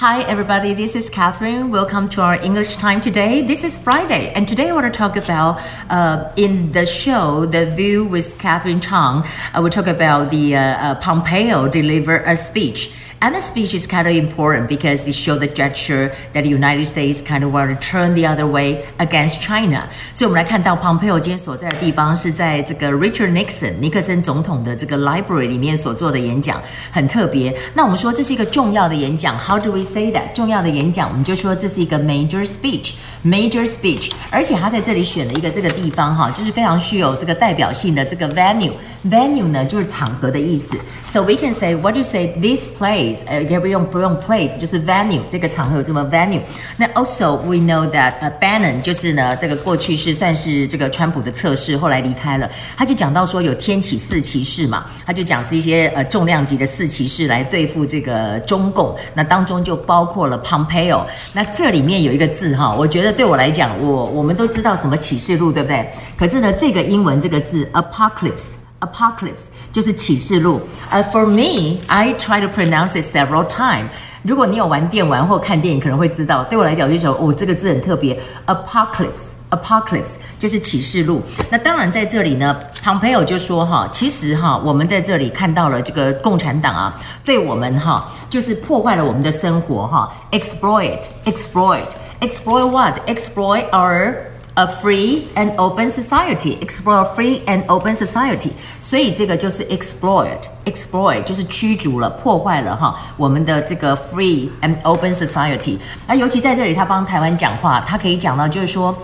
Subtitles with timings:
[0.00, 0.74] Hi, everybody.
[0.74, 1.70] This is Catherine.
[1.70, 3.40] Welcome to our English time today.
[3.40, 7.70] This is Friday, and today I want to talk about uh, in the show, The
[7.74, 9.24] View with Catherine Chang.
[9.54, 12.92] I will talk about the uh, uh, Pompeo deliver a speech.
[13.23, 16.87] And the speech is kind of important because it showed the gesture that the United
[16.87, 19.83] States kind of want to turn the other way against China.
[20.11, 26.59] 所以我们来看到 Pompeo 今天所在的地方是在这个 Richard Nixon 尼克森总统的这个 library 里面所做的演讲，
[26.91, 27.55] 很特别。
[27.75, 30.33] 那我们说这是一个重要的演讲，How do we say that？
[30.33, 34.11] 重要的演讲，我们就说这是一个 major speech，major speech。
[34.31, 40.75] 而且他在这里选了一个这个地方哈，就是非常具有这个代表性的这个 venue。venue 呢就是场合的意思。
[41.11, 43.04] So we can say what you say this place。
[43.26, 46.40] 呃，也不用不用 place，就是 venue 这个场合有这么 venue。
[46.76, 52.50] 那 also we know that 呃 Bannon 就是呢，这个过去是算是这个川普的测试，后来离开了。
[52.76, 58.96] 他就讲到说有天启四骑士嘛，他就讲是一些呃重量级的四骑士来对付这个中共。
[59.14, 61.04] 那当中就包括了 Pompeo。
[61.32, 65.88] 那这里面有一个字哈，我觉得对我来讲，我我们都知道什么启示录，对不对？
[66.18, 68.65] 可是呢，这个英文这个字 apocalypse。
[68.86, 70.60] Apocalypse 就是启示录。
[70.90, 73.88] 呃、，For me, I try to pronounce it several times。
[74.22, 76.42] 如果你有玩电玩或看电影，可能会知道。
[76.44, 78.20] 对我来讲，就说哦，这个字很特别。
[78.46, 81.22] Apocalypse，Apocalypse 就是启示录。
[81.48, 90.12] 那当然在这里呢，Pompeo 就说哈，其实哈，我们在这里看到了这个共产党啊，对我们哈，就是破坏了我们的生活哈。
[90.32, 94.12] Exploit，exploit，exploit what？Exploit our
[94.58, 98.52] A free and open society, explore free and open society.
[98.80, 105.76] 所以这个就是 exploit, exploit 就是驱逐了、破坏了哈我们的这个 free and open society。
[106.06, 108.96] 那尤其在这里，他帮台湾讲话，他可以讲到就是说，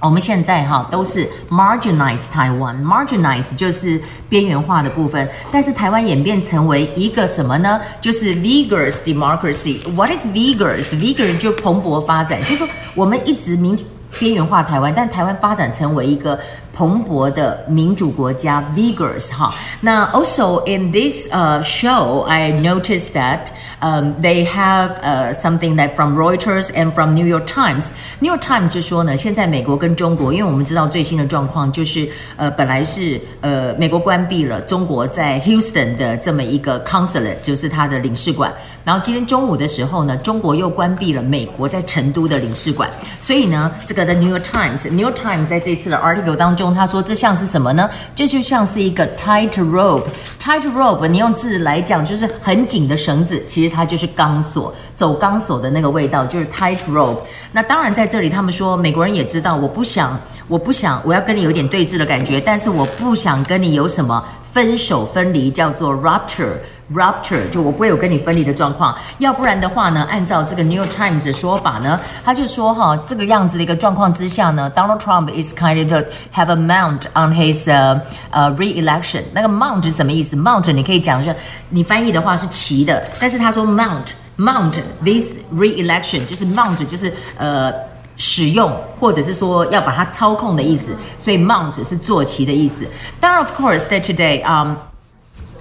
[0.00, 4.00] 我们现在哈都是 marginalize 台湾，marginalize 就是
[4.30, 7.78] 边缘化的部分，但是台湾演变成为一个什么呢？
[8.00, 9.76] 就是 vigorous democracy.
[9.94, 10.86] What is vigorous?
[10.94, 13.78] Vigorous 就蓬勃发展，就是说我们一直民。
[14.18, 16.38] 边缘化台湾，但台湾发展成为一个
[16.79, 19.55] 蓬勃的民主国家，vigorous 哈。
[19.79, 23.47] 那 also in this uh show, I noticed that
[23.79, 27.91] um they have uh something that from Reuters and from New York Times.
[28.19, 38.53] New York Times 就说呢，现在美国跟中国，因为我们知道最新的状况就是呃本来是呃美国关闭了中国在 Houston 的这么一个 consulate，就是它的领事馆。
[38.83, 42.89] 然后今天中午的时候呢，中国又关闭了美国在成都的领事馆。
[43.21, 46.65] 所以呢，这个的 New York Times，New York Times 在这次的 article 当中。
[46.74, 47.88] 他说：“这像是什么呢？
[48.14, 50.04] 这就像是一个 tight rope。
[50.42, 57.18] tight rope，你用字来讲就是很紧的绳子，其实它就是钢索，走钢索的那个味道就是 tight rope。
[57.52, 66.54] 那当然在这里，他们说美国人也知道，我不想，我不想，我要跟你有点对峙的感觉，但是我不想跟你有什么分手分离，叫做 rupture。”
[66.92, 78.50] Rupture 就我不会有跟你分离的状况，要不然的话呢，按照这个 New Times 的说法呢，他就说哈，这个样子的一个状况之下呢，Donald Trump is kind of have a mount on his 呃呃
[78.56, 79.22] re-election。
[79.32, 81.32] 那个 mount 是什么意思？mount 你可以讲说，
[81.68, 87.72] 你翻译的话是骑的，但是他说 mount mount this re-election 就是 mount 就是呃
[88.16, 88.68] 使用
[88.98, 92.84] 或者是说要把它操控的意思，所以 mount 是坐骑的意思。
[93.20, 94.74] 当然，of course that today um。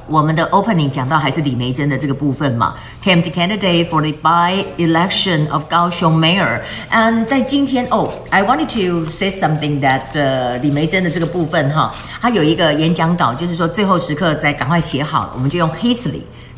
[0.10, 6.60] 我们的 opening 讲到还是李梅珍的这个部分嘛，came to candidate for the by-election of 高雄 mayor。
[6.92, 15.70] And 在今天哦、oh,，I wanted to say something that、uh, 李梅珍的这个部分哈，他有一个演讲稿，就是说最后时刻再赶快写好，我们就用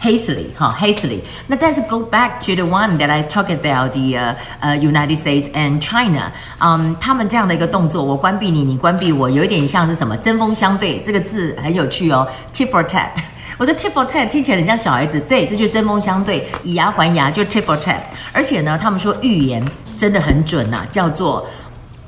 [0.01, 1.19] hastily 哈 hastily。
[1.47, 4.17] 那但是 go back to the one that I talked about the
[4.59, 13.09] 呃 United States and China，嗯、他们这样的一个动作，我关闭你，你关闭我，有一点像是什么针锋相对，这个字很有趣哦，tit for tat。
[13.57, 17.97] 我说 tit for tat 听起来很像小孩子，对，这就是针锋相对，以牙还牙，就 tit for tat。
[18.33, 19.63] 而且呢，他们说预言
[19.95, 21.45] 真的很准呐、啊，叫做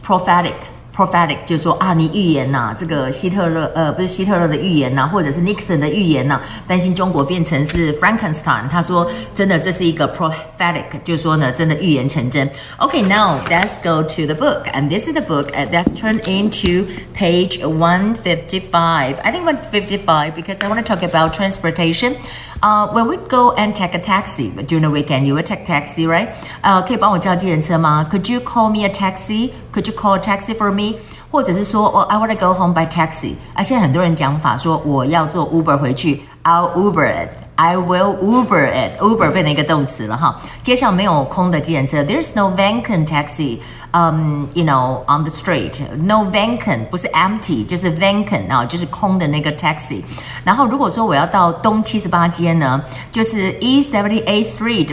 [0.03, 0.53] prophetic。
[0.94, 8.68] prophetic 就说啊，你预言呐、啊，这个希特勒呃不是希特勒的预言呐、啊，或者是 Nixon 的预言呐、啊，担心中国变成是 Frankenstein。
[8.68, 12.50] 他说真的，这是一个 prophetic，就是说呢，真的预言成真。
[12.78, 17.60] Okay, now let's go to the book, and this is the book that's turned into page
[17.64, 18.72] 155.
[18.72, 22.14] I think 155 because I want to talk about transportation.
[22.62, 26.06] Uh, when we go and take a taxi during the weekend, you will take taxi,
[26.06, 26.28] right?
[26.60, 28.06] 呃，可以帮我叫计程车吗？
[28.10, 29.50] Could you call me a taxi?
[29.72, 30.98] Could you call a taxi for me?
[31.30, 33.34] 或者是说，哦、oh,，I want to go home by taxi。
[33.54, 37.41] 啊，现在很多人讲法说我要坐 Uber 回去，I'll Uber it。
[37.62, 39.00] I will Uber it.
[39.00, 40.40] Uber 变成一个动词了哈。
[40.62, 43.58] 街上没有空的计程车，There's no vacant taxi.
[43.90, 50.02] Um, you know, on the street, no vacant 不是 empty，就是 vacant 啊，就是空的那个 taxi。
[50.44, 54.86] 然后如果说我要到东七十八街呢，就是 East Seventy Eighth Street。